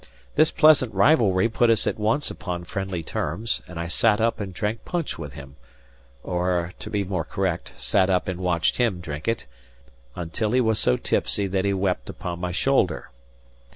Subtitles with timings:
[0.33, 4.51] This pleasant rivalry put us at once upon friendly terms; and I sat up and
[4.51, 5.57] drank punch with him
[6.23, 9.45] (or to be more correct, sat up and watched him drink it),
[10.15, 13.11] until he was so tipsy that he wept upon my shoulder.